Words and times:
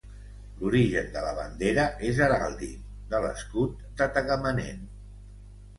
L'origen 0.61 1.11
de 1.17 1.21
la 1.25 1.33
bandera 1.41 1.85
és 2.09 2.23
heràldic: 2.29 2.81
de 3.13 3.21
l'escut 3.27 3.87
de 4.03 4.13
Tagamanent. 4.19 4.83